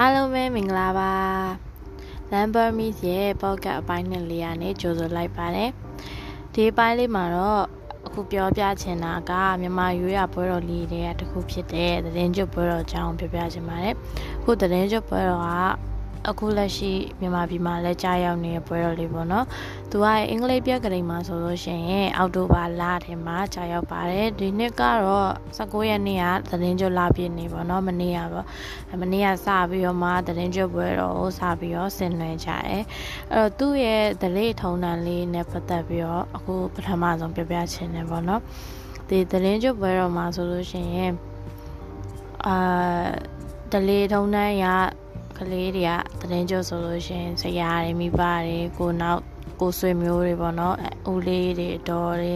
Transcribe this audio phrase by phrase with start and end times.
[0.00, 1.12] အားလုံးပဲမင်္ဂလာပါ
[2.32, 5.70] Lamber Miss ရဲ့ podcast အပိုင်းနဲ့လေးရနဲ့ကြိုဆိုလိုက်ပါတယ်
[6.52, 7.62] ဒီအပိုင်းလေးမှာတော့
[8.06, 13.94] အခုပြောပြချင်တာကမြန်မာရွေးရပွဲတော်လေးတွေကတခုဖြစ်တဲ့သတင်းကျွတ်ပွဲတော်အကြောင်းပြောပြချင်ပါတယ်
[14.40, 15.50] အခုသတင်းကျွတ်ပွဲတော်က
[16.26, 19.46] အခုလက်ရှိမြန်မာပြည်မှာလည်းကြားရောက်နေတဲ့ပွဲတော်လေးပေါ့နော်။
[19.90, 28.46] သူကအင်္ဂလိပ်ပြက်ကလေးမှာဆိုလို့ရှိရင်အောက်တိုဘာလထဲမှာကြားရောက်ပါတယ်။ဒီနှစ်ကတော့19ရက်နေ့ကသတင်းကြွလာပြည့်နေပေါ့နော်။မနေ့ကပေါ့။
[29.00, 32.82] မနေ့ကစပြီးတော့မှသတင်းကြွပွဲတော်ကိုစပြီးတော့ဆင်နွှဲကြတယ်။
[33.32, 38.42] အဲ့တော့သူ့ရဲ့ဒလေးထုံတန်လေးနဲ့ပတ်သက်ပြီးတော့အခုပထမဆုံးပြပြချင်တယ်ပေါ့နော်။
[39.08, 41.12] ဒီသတင်းကြွပွဲတော်မှာဆိုလို့ရှိရင်
[42.46, 42.56] အာ
[43.72, 44.64] ဒလေးထုံတန်ရ
[45.38, 49.22] ကလေးတွေကသတင်းကြဆိုလို့ရှိရင်ဆရာတွေမိဘတွေကိုနောက်
[49.60, 50.76] ကိုဆွေမျိုးတွေပေါ့နော်
[51.12, 52.34] ဦးလေးတွေတော်တွေ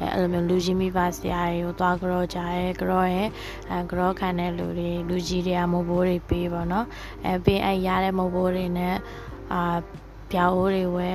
[0.00, 3.22] အဲအဲ့လိုမျိုးလူကြီးမိဘဆရာတွေကိုသွားကြောကြရဲကြောရဲ
[3.70, 6.86] အဲကြောခံတဲ့လူတွေလူကြီးတွေကမုတ်ဘိုးတွေပေးပေါ့နော်
[7.24, 8.96] အဲပေးအဲရတဲ့မုတ်ဘိုးတွေနဲ့
[9.52, 9.62] အာ
[10.32, 11.10] ပြောင်းအိုးတွေဝဲ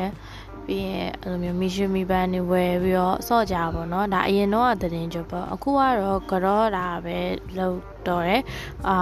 [0.67, 7.17] ပြီးရင်အဲ့လိုမျိုးမိရှုမိပန်းနေဝယ်ပြီးတော့စော့ကြပါတော့ဒါအရင်တော့သတင်ကြပေါ့အခုကတော့ကြောတာပဲ
[7.57, 8.41] လောက်တော့တယ်
[8.87, 8.97] အာ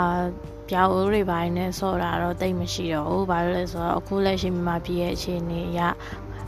[0.69, 5.81] ပြောင်းဦးတွေပိုင်းနဲ့ဆော့တာတော့တိတ်မရှိတော့ဘူးဘာလို့လဲဆိုတော့အခုလက်ရှိမြန်မာပြည်ရဲ့အခြေအနေအရ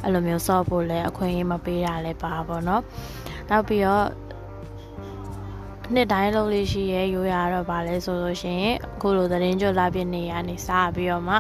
[0.04, 2.84] အဲ့လိုမျိုးဆော့ဖို့လဲအခွင့်အရေးမပေးတာလဲပါပါတော့
[3.50, 4.06] နောက်ပြီးတော့
[5.94, 11.36] နှစ်တိုင်းလုံးလေးရှိရဲရိုးရတော့ဗာလဲဆိုလို့ရှိရင်အခုလိုသတင်းကြွလာပြနေရနေစပြီးတော့မှ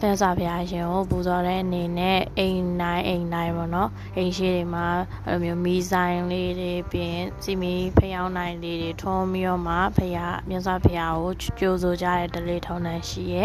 [0.00, 4.86] ဖန်စာဖရာရှင်ကိုပူဇော်တဲ့အနေနဲ့အိမ်နိုင်အိမ်နိုင်ပေါ့နော်အိမ်ရှိတွေမှာ
[5.26, 13.44] အဲ့လိုမျိုးမီးဆိုင်လေးတွေပြင်စီမီဖျောင်းနိုင်လေးတွေထုံးပြီးတော့မှဖရာမြတ်စွာဘုရားကိုကြိုးဆိုကြတဲ့တလေးထုံးတန်းရှိရဲ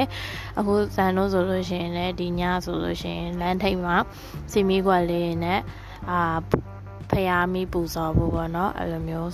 [0.60, 3.98] အခုဇန်တို့ဆိုလို့ရှိရင်လည်းဒီညဆိုလို့ရှိရင်လမ်းထိပ်မှာ
[4.52, 5.60] စီမီကွက်လေးနဲ့
[6.12, 6.22] အာ
[7.12, 9.32] ဖရာမီးပူဇော်ဖို့ပေါ့နော်အဲ့လိုမျိုး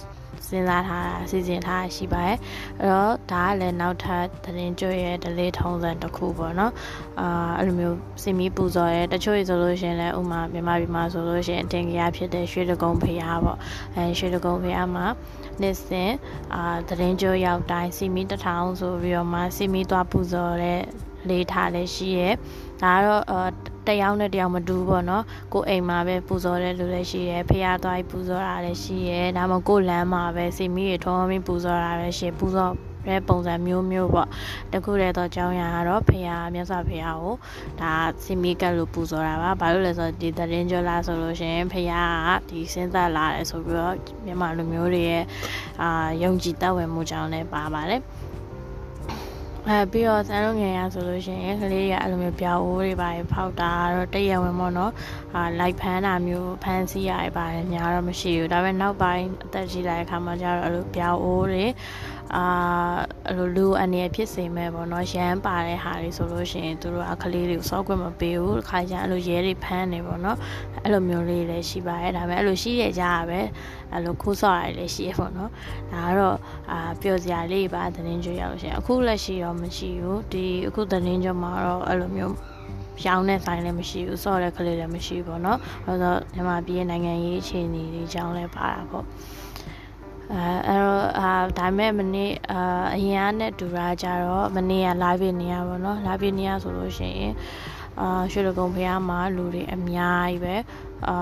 [0.47, 2.37] စဉ်းစားထားတာစီစဉ်ထားရှိပါတယ်
[2.79, 6.73] အဲ့တော့ဒါကလည်းနောက်ထပ်သတင်းကြွရဲ့ delay ထုံးစံတစ်ခုပေါ့နော်
[7.19, 13.57] အာအဲ့လိုမျိုးစင်မီပူဇော်ရဲ့တချို့ဆိုလို့ရှိရင်လည်းဥမာမြန်မာပြည်မှာဆိုလို့ရှိရင်အတင်ကြရဖြစ်တဲ့ရွှေတကုံဖရားပေါ့
[13.95, 15.05] အဲရွှေတကုံဖရားမှာ
[15.61, 16.11] နှစ်စဉ်
[16.55, 20.81] အာသတင်းကြွရောက်တိုင်းစီမီတထောင်ဆိုပြီးတော့မှစီမီသွားပူဇော်တဲ့
[21.29, 22.33] လေးထားလည်းရှိရဲ့
[22.81, 23.23] ဒါကတော့
[23.87, 32.73] တယောက်နဲ့တယောက်မတူပေါ့နော်ကိုအိမ်မှာပဲပူဇော်တဲ့လူလည်းရှိရဲဖះသွားပြီးပူဇော်တာလည်းရှိရဲဒါမှမဟုတ်ကိုလမ်းမှာပဲစီမီတွေထုံးပြီးပူဇော်တာလည်းရှိပူဇော်
[33.07, 34.27] တဲ့ပုံစံမျိုးမျိုးပေါ့
[34.73, 37.35] တခုတည်းတော့ကြောင်းရကတော့ဖះမြတ်စွာဘုရားကို
[37.81, 37.93] ဒါ
[38.23, 45.23] စီမီကတ်လို့ပူဇော်တာပါဘာလို့လဲဆိုတော့ဒီတရင်ကျော်လာဆိုလို့ရှင်ဖះကဒီစဉ်းသက်လာတယ်ဆိုပြီးတော့မြန်မာလူမျိုးတွေရဲ့
[45.81, 48.01] အာယုံကြည်တတ်ဝင်မှုကြောင့်လည်းပါပါတယ်
[49.69, 54.91] အဲပြီးတော့ဆန်းလုံးငယ်ရဆိုလို့ရှိရင်ကလေးရအဲ့လိုမျိုးပြောင်းအိုးတွေပါဖောက်တာတော့တရဝင်ပေါ့နော်
[55.35, 61.65] အာလိုက်ဖမ်းတာမျိုးဖမ်းစီးရပါတယ်ညာတော့မရှိဘူးဒါပေမဲ့နောက်ပိုင်းအသက်ကြီးလာတဲ့အခါမှာကျတော့အဲ့လိုပြောင်းအိုးတွေ
[62.35, 62.43] အာ
[63.27, 70.37] အဲ့လိုလူအနေဖြစ်စေမဲ့ပေါ့နော်ရမ်းပါတဲ့ဟာတွေဆိုလို့ရှိရင်သူတို့ကကလေးတွေကိုစောက်ခွင့်မပေးဘူးခါကျအဲ့လိုရဲတွေဖမ်းနေပေါ့နော်
[70.83, 73.39] အဲ့လိုမျိုးလေးလည်းရှိပါတယ်ဒါပေမဲ့အဲ့လိုရှိရကြတာပဲ
[73.91, 75.51] အဲ့လိုခိုးဆော့ရတယ်လည်းရှိရပေါ့နော်
[75.91, 76.37] ဒါကတော့
[76.71, 82.35] အာပျော်စရာလေးပါသတင်းကြွရောက်ရှင်အခုလက်ရှိတော့မရှိဘူးဒီအခုသတင်းကြွမှာတော့အဲ့လိုမျိုး
[83.05, 89.05] ရောင်းတဲ့ဆိုင်လည်းမရှိဘူးစော့တဲ့ကလေးလည်းမရှိဘူးပေါ့နော်အဲတော့မြန်မာပြည်နိုင်ငံရေးအခြေအနေတွေအကြောင်းလည်းပါတာပေါ့
[90.35, 97.33] အဲအဲ့တော့အာဒါမဲ့မနေ့အာအရင်ကနဲ့တူတာကြတော့မနေ့က live နေရပါတော့ live နေရဆိုလို့ရှိရင်
[97.99, 100.55] အာရွှေလကုံဖះမှာလူတွေအများကြီးပဲ
[101.07, 101.15] အာ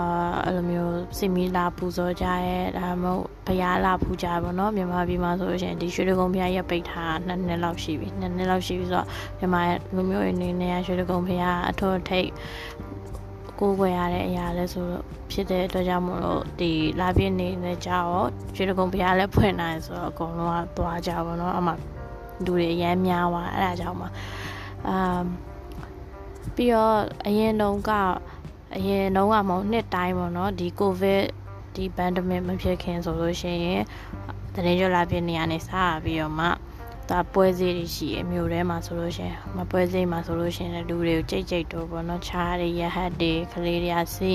[0.45, 9.07] အဲ့လိုမျိုးစီမီလာပူဇော်ကြရဲဒါမှမဟုတ်ဘုရားလာပူကြပါတော့မြန်မာပြည်မှာဆိုလို့ရှိရင်ဒီရွှေလကုံဖះရက်ပိတ်ထားနှစ်နှစ်လောက်ရှိပြီနှစ်နှစ်လောက်ရှိပြီဆိုတော့
[9.39, 9.61] မြန်မာ
[9.95, 12.29] လူမျိုးတွေအနေနဲ့ရွှေလကုံဖះအထောက်ထိတ်
[13.59, 21.75] ကိုးွယ်ရတဲ့အရာလဲဆိုတော့ဖြစ်တဲ့အတွက်ကြောင့်မို့လို့ဒီလာပြည့်နေနဲ့ကြာတော့ရွှေတကုံဘုရားလည်းဖွင့်နိုင်ဆိုတော့အကုန်လုံးကသွားကြပါတော့အမှလူ
[22.47, 24.09] တွေအများများပါအဲ့ဒါကြောင့်မှာ
[24.87, 25.23] အာ
[26.55, 26.95] ပြီးတော့
[27.27, 27.91] အရင်တုန်းက
[28.75, 31.23] အရင်တုန်းကမဟုတ်နှစ်တိုင်းပေါ့နော်ဒီကိုဗစ်
[31.75, 33.81] ဒီ pandemic မဖြစ်ခင်ဆိုလို့ရှိရင်
[34.53, 36.47] တရင်ကျော်လာပြည့်နေရနေစားပြီးတော့မှ
[37.09, 44.31] ဒါပွဲစည်းတွေရှိရမြို့ထဲမှာဆိုလို့ရှင်မပွဲစည်းမှာဆိုလို့ရှင်လူတွေကိုကြိတ်ကြိတ်တော့ပေါ့နော်ခြားတွေရဟတ်တွေကလေးတွေအစီ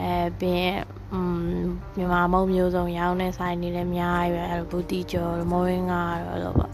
[0.00, 0.72] အဲပြီး
[1.12, 1.20] อื
[1.56, 1.62] ม
[1.96, 6.72] မြန်မာမုံမျိုးစုံရောင်းတဲ့ဆိုင်တွေလည်းအများကြီးပဲအဲဘူတီကျော်မောင်းငါတော့လို့ပေါ့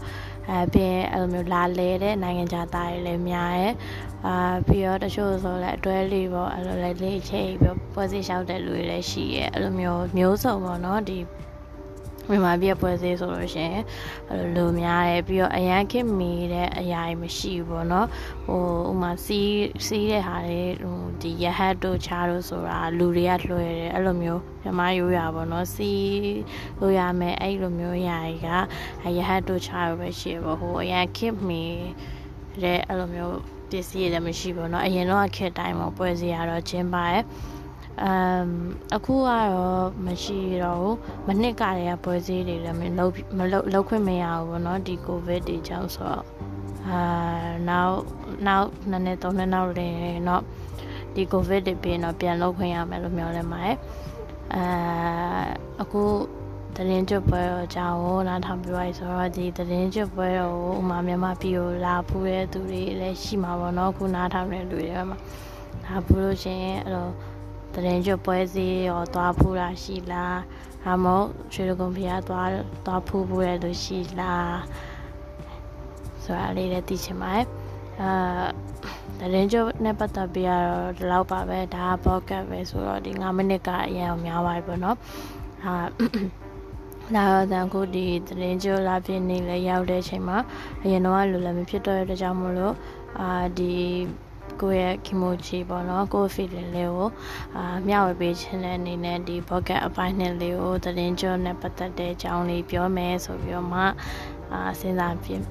[0.49, 3.73] အဲပြီးအဲ့လိုမျိုးလာလဲတဲ့နိုင်ငံခြားသားတွေလည်းများရဲ့
[4.25, 11.17] အာပြီးတော့တချို့ဆိုလည်းအတွဲလေးပေါ့အဲ့လိုလည်းလေးချိတ်ပြီးပွဲစီလျှောက်တဲ့လူတွေလည်းရှိရဲ့အဲ့လိုမျိုးမျိုးစုံပေါ့နော်ဒီ
[12.29, 13.73] မြန်မာပြည်ပွဲစည်းဆိုလို့ရှင်
[14.29, 18.07] အဲ့လိုလူများတယ်ပြီးတော့အရန်ခင်မီတဲ့အရာတွေမရှိဘူးပေါ့နော်
[18.45, 19.51] ဟိုဥမာစီး
[19.87, 26.37] စီးတဲ့ဟာတွေဟိုဒီရဟတ်တို့ချားတို့ဆိုတာလူတွေကလွှဲတယ်အဲ့လိုမျိုးမြန်မာရိုးရာပေါ့နော်စီး
[26.79, 28.47] လို့ရမယ်အဲ့လိုမျိုးရာတွေက
[29.17, 31.63] ရဟတ်တို့ချားတို့ပဲရှိပေါ့ဟိုအရန်ခင်မီ
[32.63, 33.37] တဲ့အဲ့လိုမျိုး
[33.69, 37.23] ပစ္စည်းတွေလည်းမရှိဘူးပေါ့နော်အရင်တော့ခက်တိုင်းမှာပွဲစည်းရတော့ကျင်းပါတယ်
[38.02, 38.48] အမ်
[38.94, 40.96] အခုကတော့မရှိတော့ဘူး
[41.26, 46.24] မနှစ်ကတည်းကပွဲစည်းတွေလည်းမလုပ်မလုပ်လုပ်ခွင့်မရဘူးပေါ့နော်ဒီကိုဗစ်တွေကြောင့်ဆိုတော့
[46.88, 47.00] အာ
[47.68, 47.98] နောက်
[48.46, 49.96] နောက်နှစ်နှစ်သုံးနှစ်နောက်လည်း
[50.26, 50.42] เนาะ
[51.14, 53.76] ဒီကိုဗစ်တွေပြီးတော့ပြန်လုပ်ခွင့်ရမယ်လို့မျှော်လင့်ပါတယ်
[54.54, 54.64] အာ
[55.82, 56.02] အခု
[56.76, 65.18] တရင်ကျွတ်ပွဲတော့အကြောင်းကိုနားထောင်ပြပါဆိုတော့ဒီတရင်ကျွတ်ပွဲတော့ဥမာမြန်မာပြည်ကိုလာဖူးတဲ့သူတွေလည်းရှိမှာပေါ့နော်ခုနားထောင်တဲ့လူတွေမှာ
[65.86, 67.08] လာဖူးလို့ရှိရင်အဲ့
[67.73, 70.39] လိုတရင်ကျွတ်ပွဲစီရောသွားဖူးတာရှိလား
[70.83, 72.49] ဒါမှမဟုတ်ရွှေဒဂုံဖျားသွား
[72.85, 74.57] သွားဖူးဖို့ရလို့ရှိလား
[76.23, 77.47] ဆိုတာလေးလည်းသိချင်ပါတယ်
[78.01, 78.11] အာ
[79.19, 84.97] တရင်ကျွတ်နဲ့ပတ်သက်ပြီးတော့ဒီလောက်ပါပဲဒါကဘော့ကတ်ပဲဆိုတော့ဒီ9မိနစ်ကအရင်အောင်များပါတယ်ပေါ့နော်
[85.65, 85.73] အာ
[87.15, 90.37] လာတော့အခုဒီသတင်းကြိုလာပြင်းနေလဲရောက်တဲ့အချိန်မှာ
[90.83, 92.73] အရင်တော့လူလည်းမဖြစ်တော့တဲ့ကြောင့်မလို့
[93.19, 93.73] အာဒီ
[94.61, 97.09] ကိုယ့်ရဲ့ kimochi ပေါ့နော်ကိုယ့် feeling လေးကို
[97.57, 103.81] အာမျှဝေပေးခြင်းတဲ့အနေနဲ့ဒီ pocket အပိုင်းနှစ်လေးကိုသတင်းကြိုနဲ့ပတ်သက်တဲ့အကြောင်းလေးပြောမယ်ဆိုပြီးတော့မှ
[104.53, 105.41] အာစဉ်းစားပြင်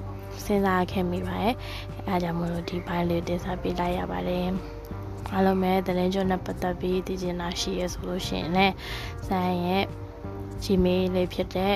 [0.45, 1.53] စဉ်းစားခဲ့မိပါတယ်
[2.07, 4.47] အဲဒါကြောင့်မလို့ဒီဘိုင်းလေးတင်ဆက်ပေးလိုက်ရပါတယ်
[5.33, 8.73] အားလုံးပဲသတင်းကြိုနဲ့ပတ်သက်ပြီးသိချင်တာရှိရဆိုလို့ရှိရင်လည်း
[9.27, 9.83] ဇန်ရဲ့
[10.63, 11.75] Gmail လေးဖြစ်တဲ့